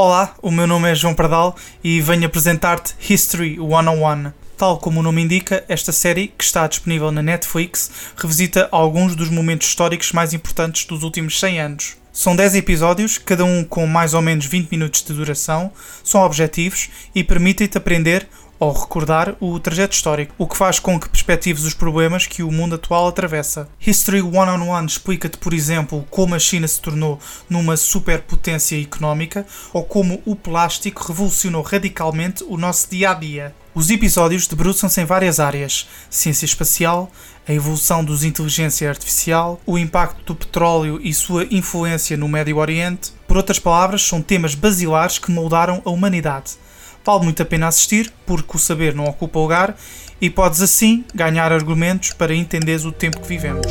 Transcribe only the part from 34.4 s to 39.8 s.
debruçam-se em várias áreas: ciência espacial, a evolução dos inteligência artificial, o